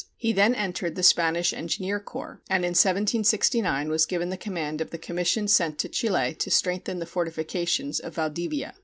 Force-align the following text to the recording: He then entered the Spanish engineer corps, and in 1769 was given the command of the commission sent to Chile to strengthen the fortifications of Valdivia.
He 0.17 0.33
then 0.33 0.55
entered 0.55 0.95
the 0.95 1.03
Spanish 1.03 1.53
engineer 1.53 1.99
corps, 1.99 2.41
and 2.49 2.65
in 2.65 2.69
1769 2.69 3.87
was 3.87 4.07
given 4.07 4.29
the 4.31 4.35
command 4.35 4.81
of 4.81 4.89
the 4.89 4.97
commission 4.97 5.47
sent 5.47 5.77
to 5.77 5.89
Chile 5.89 6.33
to 6.33 6.49
strengthen 6.49 6.97
the 6.97 7.05
fortifications 7.05 7.99
of 7.99 8.15
Valdivia. 8.15 8.73